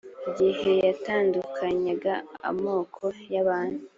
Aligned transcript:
igihe 0.29 0.71
yatandukanyaga 0.87 2.13
amoko 2.49 3.03
y’abantu. 3.33 3.81